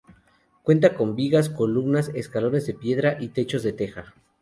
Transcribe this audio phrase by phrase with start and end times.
[0.63, 4.15] Cuenta con vigas, columnas, escalones de piedra y techos de teja.